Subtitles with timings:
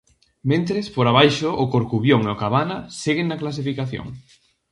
[0.51, 4.07] Mentres, por abaixo, o Corcubión e o Cabana seguen na clasificación.